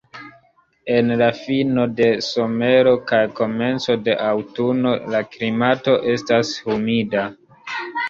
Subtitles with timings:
[0.93, 7.33] En la fino de somero kaj komenco de aŭtuno la klimato estas humida.